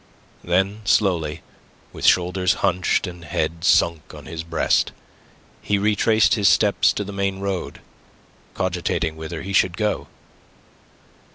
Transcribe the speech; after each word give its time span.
Then 0.43 0.81
slowly, 0.83 1.43
with 1.93 2.07
shoulders 2.07 2.55
hunched 2.65 3.05
and 3.05 3.23
head 3.23 3.63
sunk 3.63 4.15
on 4.15 4.25
his 4.25 4.43
breast, 4.43 4.93
he 5.61 5.77
retraced 5.77 6.33
his 6.33 6.49
steps 6.49 6.91
to 6.93 7.03
the 7.03 7.13
main 7.13 7.37
road, 7.39 7.81
cogitating 8.55 9.15
whither 9.15 9.43
he 9.43 9.53
should 9.53 9.77
go. 9.77 10.07